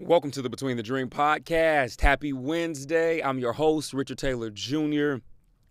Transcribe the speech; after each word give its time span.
Welcome 0.00 0.30
to 0.30 0.42
the 0.42 0.48
Between 0.48 0.76
the 0.76 0.82
Dream 0.84 1.10
podcast. 1.10 2.00
Happy 2.00 2.32
Wednesday. 2.32 3.20
I'm 3.20 3.40
your 3.40 3.52
host, 3.52 3.92
Richard 3.92 4.18
Taylor 4.18 4.48
Jr., 4.48 5.16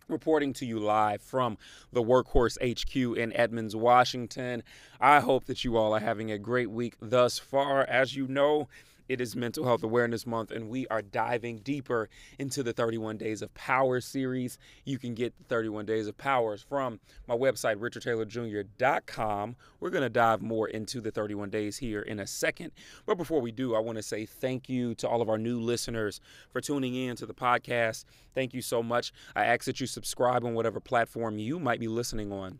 reporting 0.06 0.52
to 0.52 0.66
you 0.66 0.78
live 0.78 1.22
from 1.22 1.56
the 1.94 2.02
Workhorse 2.02 2.58
HQ 2.60 3.16
in 3.16 3.32
Edmonds, 3.34 3.74
Washington. 3.74 4.64
I 5.00 5.20
hope 5.20 5.46
that 5.46 5.64
you 5.64 5.78
all 5.78 5.94
are 5.94 6.00
having 6.00 6.30
a 6.30 6.38
great 6.38 6.70
week 6.70 6.96
thus 7.00 7.38
far. 7.38 7.84
As 7.84 8.16
you 8.16 8.28
know, 8.28 8.68
it 9.08 9.20
is 9.20 9.34
Mental 9.34 9.64
Health 9.64 9.82
Awareness 9.82 10.26
Month, 10.26 10.50
and 10.50 10.68
we 10.68 10.86
are 10.88 11.00
diving 11.00 11.58
deeper 11.58 12.08
into 12.38 12.62
the 12.62 12.72
31 12.72 13.16
Days 13.16 13.40
of 13.40 13.52
Power 13.54 14.00
series. 14.00 14.58
You 14.84 14.98
can 14.98 15.14
get 15.14 15.34
31 15.48 15.86
Days 15.86 16.06
of 16.06 16.18
Powers 16.18 16.62
from 16.62 17.00
my 17.26 17.34
website, 17.34 17.76
richardtaylorjr.com. 17.76 19.56
We're 19.80 19.90
going 19.90 20.02
to 20.02 20.10
dive 20.10 20.42
more 20.42 20.68
into 20.68 21.00
the 21.00 21.10
31 21.10 21.50
days 21.50 21.78
here 21.78 22.02
in 22.02 22.20
a 22.20 22.26
second. 22.26 22.72
But 23.06 23.16
before 23.16 23.40
we 23.40 23.50
do, 23.50 23.74
I 23.74 23.78
want 23.78 23.96
to 23.96 24.02
say 24.02 24.26
thank 24.26 24.68
you 24.68 24.94
to 24.96 25.08
all 25.08 25.22
of 25.22 25.28
our 25.28 25.38
new 25.38 25.58
listeners 25.58 26.20
for 26.50 26.60
tuning 26.60 26.94
in 26.94 27.16
to 27.16 27.26
the 27.26 27.34
podcast. 27.34 28.04
Thank 28.34 28.52
you 28.52 28.60
so 28.60 28.82
much. 28.82 29.12
I 29.34 29.46
ask 29.46 29.64
that 29.64 29.80
you 29.80 29.86
subscribe 29.86 30.44
on 30.44 30.54
whatever 30.54 30.80
platform 30.80 31.38
you 31.38 31.58
might 31.58 31.80
be 31.80 31.88
listening 31.88 32.30
on. 32.30 32.58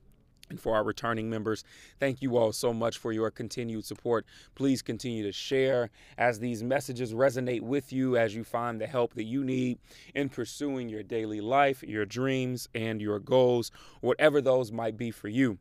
And 0.51 0.61
for 0.61 0.75
our 0.75 0.85
returning 0.85 1.29
members, 1.29 1.65
thank 2.01 2.23
you 2.23 2.37
all 2.37 2.53
so 2.53 2.73
much 2.73 2.99
for 2.99 3.13
your 3.13 3.31
continued 3.31 3.85
support. 3.85 4.27
Please 4.55 4.83
continue 4.83 5.23
to 5.25 5.33
share 5.33 5.91
as 6.17 6.39
these 6.39 6.63
messages 6.63 7.13
resonate 7.13 7.63
with 7.63 7.93
you 7.93 8.17
as 8.17 8.35
you 8.35 8.45
find 8.45 8.81
the 8.81 8.87
help 8.87 9.15
that 9.15 9.25
you 9.25 9.45
need 9.45 9.79
in 10.15 10.29
pursuing 10.29 10.89
your 10.89 11.03
daily 11.03 11.41
life, 11.41 11.83
your 11.83 12.07
dreams, 12.07 12.69
and 12.75 13.01
your 13.01 13.19
goals, 13.19 13.71
whatever 14.01 14.41
those 14.41 14.73
might 14.73 14.97
be 14.97 15.11
for 15.11 15.29
you. 15.29 15.59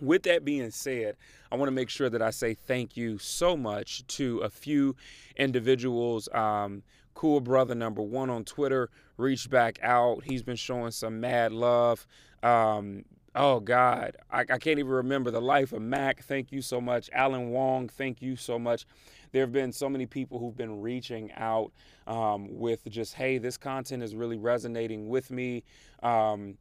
With 0.00 0.22
that 0.24 0.44
being 0.44 0.70
said, 0.70 1.16
I 1.50 1.56
want 1.56 1.68
to 1.68 1.74
make 1.74 1.88
sure 1.88 2.10
that 2.10 2.22
I 2.22 2.30
say 2.30 2.54
thank 2.54 2.96
you 2.96 3.18
so 3.18 3.56
much 3.56 4.06
to 4.08 4.38
a 4.38 4.50
few 4.50 4.96
individuals. 5.36 6.28
Um, 6.32 6.82
cool 7.14 7.40
brother 7.40 7.74
number 7.74 8.02
one 8.02 8.30
on 8.30 8.44
Twitter 8.44 8.90
reached 9.16 9.50
back 9.50 9.78
out. 9.82 10.24
He's 10.24 10.42
been 10.42 10.56
showing 10.56 10.90
some 10.90 11.20
mad 11.20 11.52
love. 11.52 12.06
Um, 12.42 13.04
Oh 13.34 13.60
God, 13.60 14.16
I, 14.30 14.40
I, 14.40 14.58
can't 14.58 14.78
even 14.78 14.88
remember 14.88 15.30
the 15.30 15.40
life 15.40 15.72
of 15.72 15.80
Mac. 15.80 16.22
Thank 16.22 16.52
you 16.52 16.60
so 16.60 16.82
much, 16.82 17.08
Alan 17.14 17.48
Wong. 17.48 17.88
Thank 17.88 18.20
you 18.20 18.36
so 18.36 18.58
much. 18.58 18.84
There 19.32 19.42
have 19.42 19.52
been 19.52 19.72
so 19.72 19.88
many 19.88 20.04
people 20.04 20.38
who've 20.38 20.56
been 20.56 20.82
reaching 20.82 21.32
out 21.32 21.72
um, 22.06 22.48
with 22.50 22.84
just, 22.90 23.14
hey, 23.14 23.38
this 23.38 23.56
content 23.56 24.02
is 24.02 24.14
really 24.14 24.36
resonating 24.36 25.08
with 25.08 25.30
me. 25.30 25.64
Um, 26.02 26.58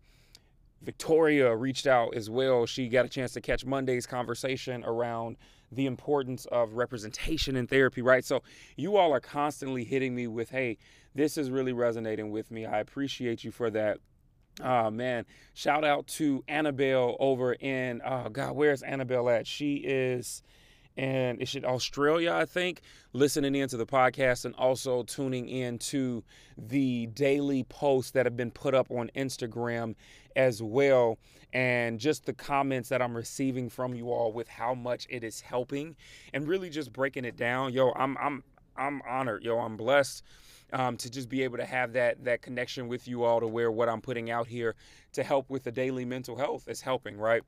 Victoria 0.82 1.54
reached 1.54 1.88
out 1.88 2.16
as 2.16 2.30
well. 2.30 2.66
She 2.66 2.88
got 2.88 3.04
a 3.04 3.10
chance 3.10 3.34
to 3.34 3.42
catch 3.42 3.66
Monday's 3.66 4.08
conversation 4.08 4.84
around 4.86 5.36
the 5.74 5.86
importance 5.86 6.46
of 6.46 6.74
representation 6.74 7.58
in 7.58 7.68
therapy, 7.68 8.02
right? 8.02 8.24
So 8.24 8.44
you 8.78 8.96
all 8.96 9.14
are 9.14 9.20
constantly 9.20 9.84
hitting 9.84 10.16
me 10.16 10.28
with, 10.28 10.50
hey, 10.50 10.78
this 11.14 11.38
is 11.38 11.50
really 11.50 11.74
resonating 11.74 12.32
with 12.32 12.50
me. 12.50 12.66
I 12.66 12.80
appreciate 12.80 13.44
you 13.44 13.52
for 13.52 13.70
that. 13.72 13.98
Oh 14.60 14.90
man, 14.92 15.26
shout 15.54 15.86
out 15.86 16.08
to 16.08 16.44
Annabelle 16.48 17.16
over 17.20 17.54
in 17.54 18.02
oh 18.06 18.30
god, 18.30 18.56
where's 18.56 18.84
Annabelle 18.84 19.30
at? 19.30 19.48
She 19.48 19.76
is 19.76 20.44
in 20.98 21.40
is 21.40 21.56
it 21.56 21.64
Australia, 21.64 22.34
I 22.34 22.46
think, 22.46 22.82
listening 23.14 23.56
into 23.56 23.78
the 23.78 23.86
podcast 23.86 24.46
and 24.46 24.54
also 24.56 25.04
tuning 25.04 25.48
in 25.48 25.80
to 25.80 26.24
the 26.58 27.08
daily 27.08 27.64
posts 27.64 28.12
that 28.12 28.26
have 28.26 28.36
been 28.36 28.52
put 28.52 28.74
up 28.74 28.92
on 28.92 29.10
Instagram 29.16 29.96
as 30.36 30.62
well. 30.62 31.18
And 31.54 32.00
just 32.00 32.26
the 32.26 32.34
comments 32.34 32.90
that 32.90 33.02
I'm 33.02 33.16
receiving 33.16 33.70
from 33.70 33.94
you 33.94 34.10
all 34.12 34.32
with 34.32 34.48
how 34.48 34.74
much 34.74 35.06
it 35.10 35.24
is 35.24 35.42
helping 35.42 35.96
and 36.34 36.48
really 36.48 36.70
just 36.70 36.94
breaking 36.94 37.26
it 37.26 37.36
down. 37.36 37.74
Yo, 37.74 37.92
I'm 37.94 38.18
I'm 38.18 38.44
I'm 38.78 39.02
honored, 39.08 39.44
yo, 39.44 39.60
I'm 39.60 39.78
blessed 39.78 40.24
um, 40.74 40.98
to 40.98 41.10
just 41.10 41.30
be 41.30 41.44
able 41.44 41.58
to 41.58 41.66
have 41.66 41.94
that 41.94 42.24
that 42.24 42.42
connection 42.42 42.88
with 42.88 43.08
you 43.08 43.24
all 43.24 43.40
to 43.40 43.48
where 43.48 43.72
what 43.72 43.90
I'm 43.90 44.02
putting 44.02 44.32
out 44.32 44.48
here 44.48 44.76
to 45.14 45.24
help 45.24 45.50
with 45.50 45.64
the 45.64 45.72
daily 45.72 46.06
mental 46.06 46.36
health 46.36 46.68
is 46.68 46.82
helping, 46.82 47.18
right? 47.18 47.42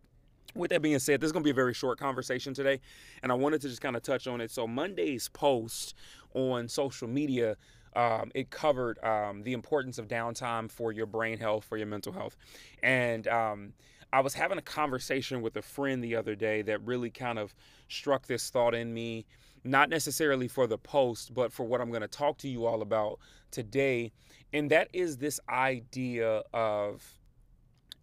With 0.56 0.70
that 0.70 0.82
being 0.82 1.00
said, 1.00 1.20
this 1.20 1.28
is 1.28 1.32
going 1.32 1.42
to 1.42 1.48
be 1.48 1.52
a 1.52 1.56
very 1.56 1.74
short 1.74 2.00
conversation 2.00 2.54
today, 2.54 2.80
and 3.24 3.32
I 3.32 3.36
wanted 3.36 3.62
to 3.62 3.70
just 3.70 3.82
kind 3.82 3.96
of 3.96 4.04
touch 4.04 4.28
on 4.28 4.40
it. 4.42 4.52
So 4.52 4.68
Monday's 4.68 5.30
post 5.30 5.96
on 6.34 6.68
social 6.68 7.08
media 7.08 7.58
um, 7.96 8.32
it 8.34 8.50
covered 8.50 9.04
um, 9.04 9.44
the 9.44 9.54
importance 9.54 9.98
of 9.98 10.08
downtime 10.08 10.70
for 10.72 10.92
your 10.92 11.06
brain 11.06 11.38
health, 11.38 11.66
for 11.66 11.78
your 11.78 11.88
mental 11.88 12.12
health. 12.12 12.36
And 12.82 13.28
um, 13.28 13.74
I 14.12 14.22
was 14.22 14.34
having 14.34 14.58
a 14.58 14.64
conversation 14.64 15.42
with 15.42 15.56
a 15.58 15.62
friend 15.62 16.04
the 16.04 16.16
other 16.16 16.36
day 16.36 16.62
that 16.64 16.82
really 16.84 17.10
kind 17.10 17.40
of 17.40 17.54
struck 17.90 18.28
this 18.28 18.50
thought 18.50 18.74
in 18.74 18.94
me 18.94 19.26
not 19.64 19.90
necessarily 19.90 20.48
for 20.48 20.68
the 20.68 20.78
post, 20.78 21.34
but 21.34 21.54
for 21.54 21.64
what 21.64 21.82
I'm 21.82 21.90
going 21.90 22.02
to 22.02 22.08
talk 22.08 22.38
to 22.40 22.48
you 22.48 22.66
all 22.66 22.82
about 22.82 23.20
today. 23.52 24.12
And 24.52 24.70
that 24.72 24.90
is 24.94 25.18
this 25.18 25.40
idea 25.50 26.44
of 26.54 27.20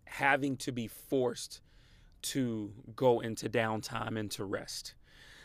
having 0.04 0.56
to 0.56 0.72
be 0.72 0.86
forced 0.86 1.60
to 2.22 2.72
go 2.96 3.20
into 3.20 3.48
downtime 3.48 4.18
and 4.18 4.30
to 4.32 4.44
rest. 4.44 4.94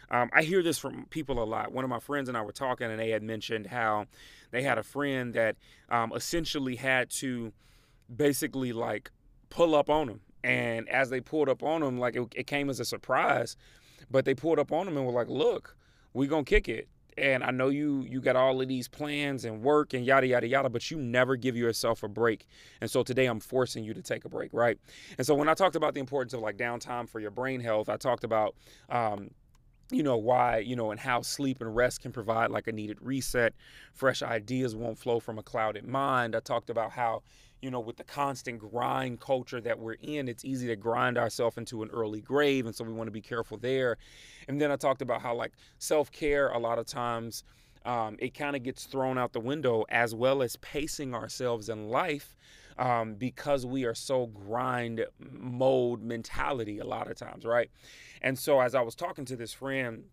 Um, 0.09 0.29
I 0.33 0.43
hear 0.43 0.61
this 0.61 0.77
from 0.77 1.05
people 1.09 1.41
a 1.41 1.45
lot. 1.45 1.71
One 1.71 1.83
of 1.83 1.89
my 1.89 1.99
friends 1.99 2.29
and 2.29 2.37
I 2.37 2.41
were 2.41 2.51
talking, 2.51 2.89
and 2.89 2.99
they 2.99 3.09
had 3.09 3.23
mentioned 3.23 3.67
how 3.67 4.05
they 4.51 4.61
had 4.61 4.77
a 4.77 4.83
friend 4.83 5.33
that 5.33 5.55
um, 5.89 6.11
essentially 6.15 6.75
had 6.75 7.09
to 7.11 7.53
basically 8.15 8.71
like 8.71 9.11
pull 9.49 9.75
up 9.75 9.89
on 9.89 10.07
them. 10.07 10.21
And 10.43 10.87
as 10.89 11.09
they 11.09 11.21
pulled 11.21 11.49
up 11.49 11.63
on 11.63 11.81
them, 11.81 11.97
like 11.97 12.15
it, 12.15 12.27
it 12.35 12.47
came 12.47 12.69
as 12.69 12.79
a 12.79 12.85
surprise, 12.85 13.57
but 14.11 14.25
they 14.25 14.35
pulled 14.35 14.59
up 14.59 14.71
on 14.71 14.85
them 14.85 14.95
and 14.95 15.05
were 15.05 15.11
like, 15.11 15.29
look, 15.29 15.75
we 16.15 16.27
gonna 16.27 16.43
kick 16.43 16.67
it. 16.67 16.87
And 17.17 17.43
I 17.43 17.51
know 17.51 17.69
you 17.69 18.05
you 18.09 18.19
got 18.19 18.35
all 18.35 18.59
of 18.59 18.67
these 18.67 18.87
plans 18.87 19.45
and 19.45 19.61
work 19.61 19.93
and 19.93 20.05
yada 20.05 20.27
yada 20.27 20.47
yada, 20.47 20.69
but 20.69 20.89
you 20.91 20.97
never 20.97 21.35
give 21.35 21.55
yourself 21.55 22.03
a 22.03 22.07
break. 22.07 22.47
And 22.81 22.89
so 22.91 23.03
today 23.03 23.25
I'm 23.25 23.39
forcing 23.39 23.83
you 23.83 23.93
to 23.93 24.01
take 24.01 24.25
a 24.25 24.29
break, 24.29 24.51
right? 24.53 24.77
And 25.17 25.25
so 25.25 25.33
when 25.33 25.47
I 25.47 25.53
talked 25.53 25.75
about 25.75 25.93
the 25.93 26.01
importance 26.01 26.33
of 26.33 26.41
like 26.41 26.57
downtime 26.57 27.07
for 27.07 27.19
your 27.19 27.31
brain 27.31 27.61
health, 27.61 27.87
I 27.87 27.95
talked 27.95 28.25
about 28.25 28.55
um, 28.89 29.29
you 29.91 30.03
know 30.03 30.17
why 30.17 30.57
you 30.57 30.75
know 30.75 30.91
and 30.91 30.99
how 30.99 31.21
sleep 31.21 31.61
and 31.61 31.75
rest 31.75 32.01
can 32.01 32.11
provide 32.11 32.49
like 32.49 32.67
a 32.67 32.71
needed 32.71 32.97
reset 33.01 33.53
fresh 33.93 34.23
ideas 34.23 34.75
won't 34.75 34.97
flow 34.97 35.19
from 35.19 35.37
a 35.37 35.43
clouded 35.43 35.85
mind 35.85 36.35
i 36.35 36.39
talked 36.39 36.69
about 36.69 36.91
how 36.91 37.21
you 37.65 37.71
know, 37.71 37.79
with 37.79 37.97
the 37.97 38.03
constant 38.03 38.59
grind 38.59 39.19
culture 39.19 39.59
that 39.59 39.79
we're 39.79 39.95
in, 40.03 40.27
it's 40.27 40.45
easy 40.45 40.67
to 40.67 40.75
grind 40.75 41.17
ourselves 41.17 41.57
into 41.57 41.81
an 41.81 41.89
early 41.89 42.21
grave. 42.21 42.67
And 42.67 42.75
so 42.75 42.83
we 42.83 42.93
want 42.93 43.07
to 43.07 43.11
be 43.11 43.21
careful 43.21 43.57
there. 43.57 43.97
And 44.47 44.61
then 44.61 44.71
I 44.71 44.75
talked 44.75 45.01
about 45.01 45.21
how, 45.21 45.33
like, 45.33 45.53
self 45.79 46.11
care, 46.11 46.49
a 46.49 46.59
lot 46.59 46.77
of 46.77 46.85
times, 46.85 47.43
um, 47.83 48.17
it 48.19 48.35
kind 48.35 48.55
of 48.55 48.61
gets 48.61 48.85
thrown 48.85 49.17
out 49.17 49.33
the 49.33 49.39
window 49.39 49.83
as 49.89 50.13
well 50.13 50.43
as 50.43 50.55
pacing 50.57 51.15
ourselves 51.15 51.69
in 51.69 51.89
life 51.89 52.35
um, 52.77 53.15
because 53.15 53.65
we 53.65 53.85
are 53.85 53.95
so 53.95 54.27
grind 54.27 55.05
mode 55.19 56.01
mentality 56.01 56.79
a 56.79 56.85
lot 56.85 57.09
of 57.09 57.17
times, 57.17 57.45
right? 57.45 57.69
And 58.21 58.37
so 58.37 58.59
as 58.59 58.75
I 58.75 58.81
was 58.81 58.95
talking 58.95 59.25
to 59.25 59.35
this 59.35 59.53
friend, 59.53 60.05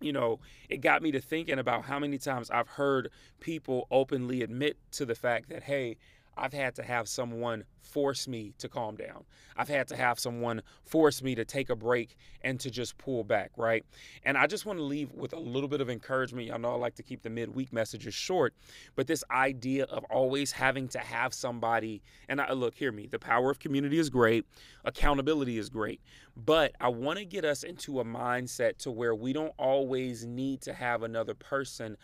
you 0.00 0.12
know, 0.12 0.40
it 0.68 0.78
got 0.78 1.02
me 1.02 1.10
to 1.12 1.20
thinking 1.20 1.58
about 1.58 1.84
how 1.84 1.98
many 1.98 2.18
times 2.18 2.50
I've 2.50 2.68
heard 2.68 3.10
people 3.40 3.86
openly 3.90 4.42
admit 4.42 4.76
to 4.92 5.06
the 5.06 5.14
fact 5.14 5.48
that, 5.48 5.62
hey, 5.62 5.96
I've 6.36 6.52
had 6.52 6.74
to 6.76 6.82
have 6.82 7.08
someone 7.08 7.64
force 7.80 8.28
me 8.28 8.52
to 8.58 8.68
calm 8.68 8.96
down. 8.96 9.24
I've 9.56 9.68
had 9.68 9.88
to 9.88 9.96
have 9.96 10.18
someone 10.18 10.62
force 10.84 11.22
me 11.22 11.34
to 11.34 11.44
take 11.44 11.70
a 11.70 11.76
break 11.76 12.16
and 12.42 12.60
to 12.60 12.70
just 12.70 12.98
pull 12.98 13.24
back, 13.24 13.52
right? 13.56 13.84
And 14.24 14.36
I 14.36 14.46
just 14.46 14.66
want 14.66 14.78
to 14.78 14.82
leave 14.82 15.12
with 15.12 15.32
a 15.32 15.38
little 15.38 15.68
bit 15.68 15.80
of 15.80 15.88
encouragement. 15.88 16.46
Y'all 16.46 16.58
know 16.58 16.72
I 16.72 16.76
like 16.76 16.96
to 16.96 17.02
keep 17.02 17.22
the 17.22 17.30
midweek 17.30 17.72
messages 17.72 18.14
short, 18.14 18.54
but 18.96 19.06
this 19.06 19.24
idea 19.30 19.84
of 19.84 20.04
always 20.04 20.52
having 20.52 20.88
to 20.88 20.98
have 20.98 21.32
somebody, 21.32 22.02
and 22.28 22.40
I, 22.40 22.52
look, 22.52 22.74
hear 22.74 22.92
me, 22.92 23.06
the 23.06 23.18
power 23.18 23.50
of 23.50 23.58
community 23.58 23.98
is 23.98 24.10
great, 24.10 24.44
accountability 24.84 25.58
is 25.58 25.68
great, 25.68 26.00
but 26.36 26.72
I 26.80 26.88
want 26.88 27.18
to 27.18 27.24
get 27.24 27.44
us 27.44 27.62
into 27.62 28.00
a 28.00 28.04
mindset 28.04 28.76
to 28.78 28.90
where 28.90 29.14
we 29.14 29.32
don't 29.32 29.54
always 29.58 30.26
need 30.26 30.60
to 30.62 30.74
have 30.74 31.02
another 31.02 31.34
person 31.34 31.96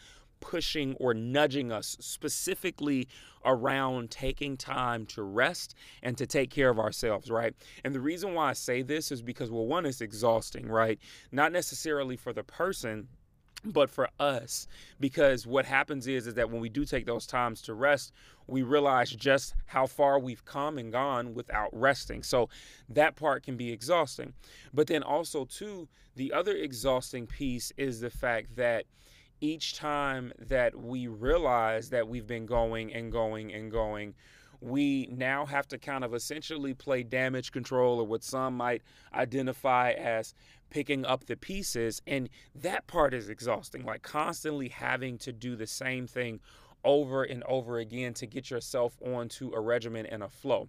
pushing 0.42 0.94
or 1.00 1.14
nudging 1.14 1.72
us 1.72 1.96
specifically 2.00 3.08
around 3.46 4.10
taking 4.10 4.56
time 4.56 5.06
to 5.06 5.22
rest 5.22 5.74
and 6.02 6.18
to 6.18 6.26
take 6.26 6.50
care 6.50 6.68
of 6.68 6.78
ourselves, 6.78 7.30
right? 7.30 7.54
And 7.84 7.94
the 7.94 8.00
reason 8.00 8.34
why 8.34 8.50
I 8.50 8.52
say 8.52 8.82
this 8.82 9.10
is 9.10 9.22
because, 9.22 9.50
well, 9.50 9.66
one, 9.66 9.86
is 9.86 10.02
exhausting, 10.02 10.68
right? 10.68 10.98
Not 11.30 11.52
necessarily 11.52 12.16
for 12.16 12.34
the 12.34 12.42
person 12.42 13.08
but 13.64 13.88
for 13.88 14.08
us 14.18 14.66
because 14.98 15.46
what 15.46 15.64
happens 15.64 16.08
is 16.08 16.26
is 16.26 16.34
that 16.34 16.50
when 16.50 16.60
we 16.60 16.68
do 16.68 16.84
take 16.84 17.06
those 17.06 17.26
times 17.26 17.62
to 17.62 17.74
rest 17.74 18.12
we 18.48 18.62
realize 18.62 19.10
just 19.10 19.54
how 19.66 19.86
far 19.86 20.18
we've 20.18 20.44
come 20.44 20.78
and 20.78 20.90
gone 20.90 21.32
without 21.32 21.68
resting 21.72 22.24
so 22.24 22.48
that 22.88 23.14
part 23.14 23.44
can 23.44 23.56
be 23.56 23.70
exhausting 23.70 24.32
but 24.74 24.88
then 24.88 25.02
also 25.02 25.44
too 25.44 25.88
the 26.16 26.32
other 26.32 26.56
exhausting 26.56 27.26
piece 27.26 27.72
is 27.76 28.00
the 28.00 28.10
fact 28.10 28.56
that 28.56 28.84
each 29.42 29.74
time 29.74 30.32
that 30.38 30.74
we 30.74 31.08
realize 31.08 31.90
that 31.90 32.08
we've 32.08 32.26
been 32.26 32.46
going 32.46 32.94
and 32.94 33.10
going 33.10 33.52
and 33.52 33.70
going, 33.70 34.14
we 34.60 35.08
now 35.10 35.44
have 35.44 35.66
to 35.66 35.76
kind 35.76 36.04
of 36.04 36.14
essentially 36.14 36.72
play 36.72 37.02
damage 37.02 37.50
control 37.50 37.98
or 37.98 38.06
what 38.06 38.22
some 38.22 38.56
might 38.56 38.82
identify 39.12 39.90
as 39.90 40.32
picking 40.70 41.04
up 41.04 41.26
the 41.26 41.36
pieces. 41.36 42.00
And 42.06 42.28
that 42.54 42.86
part 42.86 43.12
is 43.12 43.28
exhausting, 43.28 43.84
like 43.84 44.02
constantly 44.02 44.68
having 44.68 45.18
to 45.18 45.32
do 45.32 45.56
the 45.56 45.66
same 45.66 46.06
thing 46.06 46.38
over 46.84 47.24
and 47.24 47.42
over 47.42 47.78
again 47.78 48.14
to 48.14 48.26
get 48.26 48.48
yourself 48.48 48.96
onto 49.04 49.52
a 49.52 49.60
regimen 49.60 50.06
and 50.06 50.22
a 50.22 50.28
flow. 50.28 50.68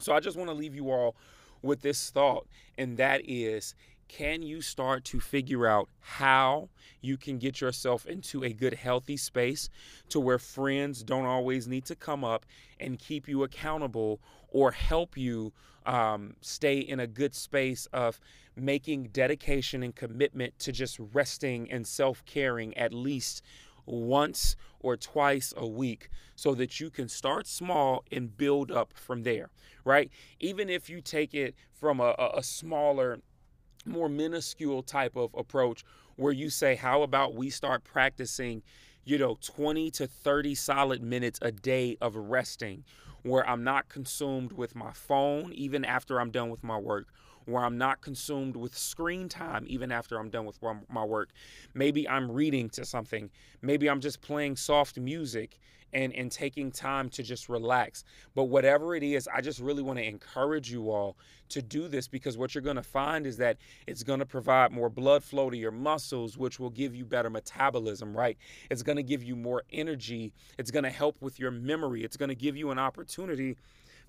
So 0.00 0.12
I 0.12 0.18
just 0.18 0.36
want 0.36 0.50
to 0.50 0.54
leave 0.54 0.74
you 0.74 0.90
all 0.90 1.14
with 1.62 1.82
this 1.82 2.10
thought, 2.10 2.48
and 2.76 2.96
that 2.96 3.20
is 3.24 3.74
can 4.10 4.42
you 4.42 4.60
start 4.60 5.04
to 5.04 5.20
figure 5.20 5.68
out 5.68 5.88
how 6.00 6.68
you 7.00 7.16
can 7.16 7.38
get 7.38 7.60
yourself 7.60 8.06
into 8.06 8.42
a 8.42 8.52
good, 8.52 8.74
healthy 8.74 9.16
space 9.16 9.68
to 10.08 10.18
where 10.18 10.38
friends 10.38 11.04
don't 11.04 11.26
always 11.26 11.68
need 11.68 11.84
to 11.84 11.94
come 11.94 12.24
up 12.24 12.44
and 12.80 12.98
keep 12.98 13.28
you 13.28 13.44
accountable 13.44 14.20
or 14.48 14.72
help 14.72 15.16
you 15.16 15.52
um, 15.86 16.34
stay 16.40 16.80
in 16.80 16.98
a 16.98 17.06
good 17.06 17.36
space 17.36 17.86
of 17.92 18.20
making 18.56 19.04
dedication 19.12 19.84
and 19.84 19.94
commitment 19.94 20.58
to 20.58 20.72
just 20.72 20.98
resting 21.12 21.70
and 21.70 21.86
self 21.86 22.24
caring 22.24 22.76
at 22.76 22.92
least 22.92 23.42
once 23.86 24.56
or 24.80 24.96
twice 24.96 25.54
a 25.56 25.66
week 25.66 26.08
so 26.34 26.52
that 26.56 26.80
you 26.80 26.90
can 26.90 27.08
start 27.08 27.46
small 27.46 28.02
and 28.10 28.36
build 28.36 28.72
up 28.72 28.92
from 28.94 29.22
there, 29.22 29.50
right? 29.84 30.10
Even 30.40 30.68
if 30.68 30.90
you 30.90 31.00
take 31.00 31.32
it 31.32 31.54
from 31.72 32.00
a, 32.00 32.14
a 32.34 32.42
smaller 32.42 33.20
more 33.86 34.08
minuscule 34.08 34.82
type 34.82 35.16
of 35.16 35.34
approach 35.34 35.84
where 36.16 36.32
you 36.32 36.50
say, 36.50 36.74
How 36.74 37.02
about 37.02 37.34
we 37.34 37.50
start 37.50 37.84
practicing, 37.84 38.62
you 39.04 39.18
know, 39.18 39.38
20 39.40 39.90
to 39.92 40.06
30 40.06 40.54
solid 40.54 41.02
minutes 41.02 41.38
a 41.42 41.52
day 41.52 41.96
of 42.00 42.14
resting 42.16 42.84
where 43.22 43.48
I'm 43.48 43.64
not 43.64 43.88
consumed 43.88 44.52
with 44.52 44.74
my 44.74 44.92
phone 44.92 45.52
even 45.52 45.84
after 45.84 46.20
I'm 46.20 46.30
done 46.30 46.50
with 46.50 46.64
my 46.64 46.78
work, 46.78 47.08
where 47.50 47.64
I'm 47.64 47.78
not 47.78 48.00
consumed 48.00 48.56
with 48.56 48.76
screen 48.76 49.28
time 49.28 49.64
even 49.68 49.92
after 49.92 50.18
I'm 50.18 50.30
done 50.30 50.46
with 50.46 50.58
my 50.88 51.04
work. 51.04 51.30
Maybe 51.74 52.08
I'm 52.08 52.30
reading 52.30 52.68
to 52.70 52.84
something, 52.84 53.30
maybe 53.62 53.88
I'm 53.88 54.00
just 54.00 54.20
playing 54.20 54.56
soft 54.56 54.98
music 54.98 55.58
and 55.92 56.14
and 56.14 56.30
taking 56.30 56.70
time 56.70 57.08
to 57.10 57.22
just 57.22 57.48
relax. 57.48 58.04
But 58.34 58.44
whatever 58.44 58.94
it 58.94 59.02
is, 59.02 59.28
I 59.32 59.40
just 59.40 59.60
really 59.60 59.82
want 59.82 59.98
to 59.98 60.04
encourage 60.04 60.70
you 60.70 60.90
all 60.90 61.16
to 61.50 61.62
do 61.62 61.88
this 61.88 62.06
because 62.06 62.38
what 62.38 62.54
you're 62.54 62.62
going 62.62 62.76
to 62.76 62.82
find 62.82 63.26
is 63.26 63.36
that 63.38 63.56
it's 63.86 64.02
going 64.02 64.20
to 64.20 64.26
provide 64.26 64.70
more 64.72 64.88
blood 64.88 65.24
flow 65.24 65.50
to 65.50 65.56
your 65.56 65.72
muscles, 65.72 66.38
which 66.38 66.60
will 66.60 66.70
give 66.70 66.94
you 66.94 67.04
better 67.04 67.30
metabolism, 67.30 68.16
right? 68.16 68.38
It's 68.70 68.82
going 68.82 68.96
to 68.96 69.02
give 69.02 69.22
you 69.22 69.34
more 69.34 69.64
energy. 69.72 70.32
It's 70.58 70.70
going 70.70 70.84
to 70.84 70.90
help 70.90 71.20
with 71.20 71.40
your 71.40 71.50
memory. 71.50 72.04
It's 72.04 72.16
going 72.16 72.28
to 72.28 72.34
give 72.34 72.56
you 72.56 72.70
an 72.70 72.78
opportunity 72.78 73.56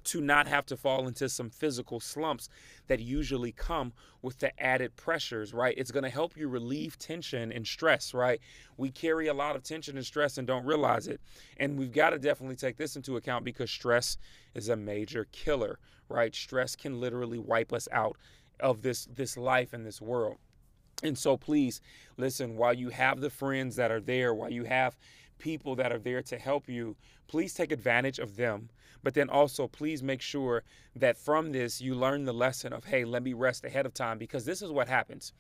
to 0.04 0.22
not 0.22 0.48
have 0.48 0.66
to 0.68 0.78
fall 0.78 1.08
into 1.08 1.30
some 1.30 1.50
physical 1.50 2.00
slumps 2.00 2.50
that 2.88 3.00
usually 3.00 3.52
come 3.52 3.94
with 4.22 4.40
the 4.40 4.60
added 4.62 4.96
pressures, 4.96 5.54
right? 5.54 5.76
It's 5.78 5.92
going 5.92 6.04
to 6.04 6.10
help 6.10 6.36
you 6.36 6.48
relieve 6.48 6.98
tension 6.98 7.52
and 7.52 7.66
stress, 7.66 8.14
right? 8.14 8.40
We 8.78 8.92
carry 8.92 9.28
a 9.28 9.34
lot 9.34 9.56
of 9.56 9.64
tension 9.64 9.98
and 9.98 10.06
stress 10.06 10.38
and 10.38 10.48
don't 10.48 10.66
realize 10.66 11.08
it. 11.08 11.22
And 11.58 11.78
we've 11.78 11.92
got 11.92 12.12
to 12.12 12.20
definitely 12.20 12.56
take 12.56 12.78
this 12.78 12.96
into 12.96 13.18
account 13.18 13.46
because 13.46 13.70
stress 13.70 14.18
is 14.54 14.70
a 14.70 14.76
major 14.76 15.28
killer, 15.32 15.80
right? 16.10 16.34
Stress 16.36 16.76
can 16.76 17.00
literally 17.00 17.40
wipe 17.40 17.74
us 17.74 17.88
out 17.92 18.18
of 18.60 18.84
this 18.84 19.06
this 19.06 19.38
life 19.38 19.74
and 19.74 19.86
this 19.86 20.02
world. 20.02 20.38
And 21.04 21.18
so 21.18 21.36
please 21.36 21.82
listen, 22.18 22.58
while 22.58 22.74
you 22.74 22.90
have 22.90 23.22
the 23.22 23.30
friends 23.30 23.76
that 23.78 23.92
are 23.92 24.02
there, 24.02 24.34
while 24.34 24.52
you 24.52 24.66
have 24.66 24.96
people 25.40 25.76
that 25.76 25.92
are 25.92 26.00
there 26.00 26.22
to 26.22 26.38
help 26.38 26.70
you, 26.70 26.96
please 27.28 27.54
take 27.54 27.72
advantage 27.72 28.20
of 28.20 28.36
them. 28.36 28.70
But 29.04 29.14
then 29.14 29.30
also, 29.30 29.68
please 29.68 30.04
make 30.04 30.22
sure 30.22 30.64
that 30.96 31.18
from 31.18 31.52
this, 31.52 31.82
you 31.82 31.96
learn 31.96 32.24
the 32.24 32.34
lesson 32.34 32.74
of, 32.74 32.86
hey, 32.86 33.04
let 33.04 33.24
me 33.24 33.34
rest 33.34 33.66
ahead 33.66 33.86
of 33.86 33.94
time, 33.94 34.18
because 34.18 34.46
this 34.46 34.62
is 34.62 34.72
what 34.72 34.88
happens. 34.88 35.34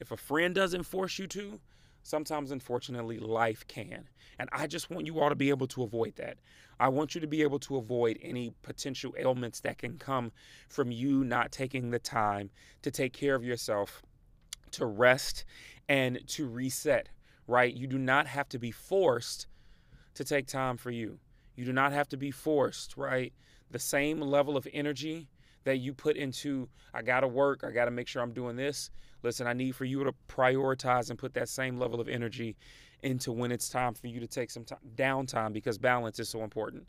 If 0.00 0.10
a 0.10 0.16
friend 0.16 0.54
doesn't 0.54 0.84
force 0.84 1.18
you 1.18 1.26
to, 1.28 1.60
sometimes, 2.02 2.50
unfortunately, 2.50 3.18
life 3.18 3.66
can. 3.66 4.08
And 4.38 4.48
I 4.52 4.66
just 4.66 4.90
want 4.90 5.06
you 5.06 5.20
all 5.20 5.28
to 5.28 5.34
be 5.34 5.50
able 5.50 5.68
to 5.68 5.82
avoid 5.84 6.16
that. 6.16 6.38
I 6.80 6.88
want 6.88 7.14
you 7.14 7.20
to 7.20 7.26
be 7.26 7.42
able 7.42 7.60
to 7.60 7.76
avoid 7.76 8.18
any 8.20 8.52
potential 8.62 9.14
ailments 9.18 9.60
that 9.60 9.78
can 9.78 9.96
come 9.98 10.32
from 10.68 10.90
you 10.90 11.24
not 11.24 11.52
taking 11.52 11.90
the 11.90 12.00
time 12.00 12.50
to 12.82 12.90
take 12.90 13.12
care 13.12 13.34
of 13.34 13.44
yourself, 13.44 14.02
to 14.72 14.86
rest, 14.86 15.44
and 15.88 16.20
to 16.28 16.46
reset 16.46 17.08
right? 17.46 17.74
You 17.74 17.86
do 17.86 17.98
not 17.98 18.26
have 18.26 18.48
to 18.50 18.58
be 18.58 18.70
forced 18.70 19.46
to 20.14 20.24
take 20.24 20.46
time 20.46 20.76
for 20.76 20.90
you. 20.90 21.18
You 21.56 21.64
do 21.64 21.72
not 21.72 21.92
have 21.92 22.08
to 22.08 22.16
be 22.16 22.30
forced, 22.30 22.96
right? 22.96 23.32
The 23.70 23.78
same 23.78 24.20
level 24.20 24.56
of 24.56 24.66
energy 24.72 25.28
that 25.64 25.78
you 25.78 25.94
put 25.94 26.16
into, 26.16 26.68
I 26.92 27.02
got 27.02 27.20
to 27.20 27.28
work, 27.28 27.64
I 27.64 27.70
got 27.70 27.86
to 27.86 27.90
make 27.90 28.08
sure 28.08 28.22
I'm 28.22 28.32
doing 28.32 28.56
this. 28.56 28.90
Listen, 29.22 29.46
I 29.46 29.54
need 29.54 29.74
for 29.74 29.84
you 29.84 30.04
to 30.04 30.12
prioritize 30.28 31.10
and 31.10 31.18
put 31.18 31.34
that 31.34 31.48
same 31.48 31.78
level 31.78 32.00
of 32.00 32.08
energy 32.08 32.56
into 33.02 33.32
when 33.32 33.52
it's 33.52 33.68
time 33.68 33.94
for 33.94 34.06
you 34.06 34.20
to 34.20 34.26
take 34.26 34.50
some 34.50 34.64
time, 34.64 34.78
downtime 34.96 35.52
because 35.52 35.78
balance 35.78 36.18
is 36.18 36.28
so 36.28 36.42
important. 36.42 36.86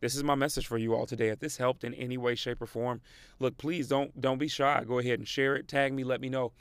This 0.00 0.16
is 0.16 0.24
my 0.24 0.34
message 0.34 0.66
for 0.66 0.78
you 0.78 0.94
all 0.94 1.06
today. 1.06 1.28
If 1.28 1.38
this 1.38 1.56
helped 1.56 1.84
in 1.84 1.94
any 1.94 2.18
way, 2.18 2.34
shape, 2.34 2.60
or 2.60 2.66
form, 2.66 3.00
look, 3.38 3.56
please 3.56 3.86
don't 3.86 4.20
don't 4.20 4.38
be 4.38 4.48
shy. 4.48 4.82
Go 4.84 4.98
ahead 4.98 5.20
and 5.20 5.28
share 5.28 5.54
it. 5.54 5.68
Tag 5.68 5.92
me. 5.92 6.02
Let 6.02 6.20
me 6.20 6.28
know. 6.28 6.52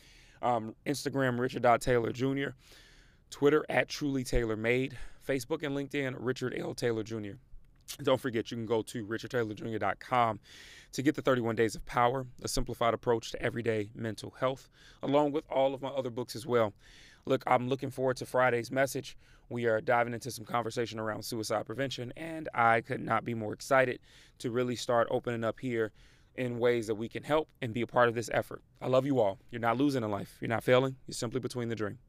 Um, 0.44 0.75
Instagram 0.86 1.39
Richard 1.39 1.65
Taylor 1.81 2.12
Jr. 2.12 2.50
Twitter 3.31 3.65
at 3.68 3.89
Truly 3.89 4.24
Taylor 4.24 4.56
Made, 4.56 4.98
Facebook 5.28 5.64
and 5.64 5.76
LinkedIn, 5.76 6.16
Richard 6.18 6.56
L. 6.58 6.74
Taylor 6.74 7.04
Jr. 7.04 7.34
Don't 8.04 8.20
forget, 8.20 8.52
you 8.52 8.58
can 8.58 8.66
go 8.66 8.82
to 8.84 9.06
richardtaylorjr.com 9.06 10.40
to 10.94 11.02
get 11.02 11.16
the 11.16 11.22
31 11.22 11.56
Days 11.56 11.76
of 11.76 11.86
Power, 11.86 12.26
a 12.42 12.48
simplified 12.48 12.94
approach 12.94 13.32
to 13.32 13.42
everyday 13.42 13.92
mental 13.96 14.34
health, 14.40 14.70
along 15.04 15.32
with 15.32 15.44
all 15.50 15.74
of 15.74 15.82
my 15.82 15.90
other 15.90 16.10
books 16.10 16.36
as 16.36 16.46
well. 16.46 16.74
Look, 17.26 17.44
I'm 17.46 17.68
looking 17.68 17.92
forward 17.92 18.18
to 18.18 18.26
Friday's 18.26 18.72
message. 18.72 19.18
We 19.50 19.66
are 19.66 19.82
diving 19.82 20.14
into 20.14 20.32
some 20.32 20.46
conversation 20.46 21.00
around 21.00 21.24
suicide 21.24 21.66
prevention, 21.66 22.14
and 22.16 22.50
I 22.54 22.82
could 22.82 23.02
not 23.02 23.26
be 23.26 23.34
more 23.34 23.54
excited 23.54 24.00
to 24.40 24.50
really 24.52 24.76
start 24.76 25.08
opening 25.12 25.44
up 25.44 25.60
here 25.60 25.92
in 26.36 26.60
ways 26.60 26.88
that 26.88 26.96
we 26.96 27.10
can 27.10 27.24
help 27.24 27.50
and 27.62 27.74
be 27.74 27.82
a 27.82 27.88
part 27.88 28.08
of 28.08 28.16
this 28.16 28.30
effort. 28.34 28.62
I 28.82 28.88
love 28.88 29.06
you 29.06 29.20
all. 29.20 29.38
You're 29.52 29.62
not 29.62 29.78
losing 29.78 30.04
a 30.04 30.08
life, 30.08 30.38
you're 30.40 30.50
not 30.50 30.64
failing, 30.64 30.96
you're 31.06 31.14
simply 31.14 31.40
between 31.40 31.70
the 31.70 31.76
dream. 31.76 32.00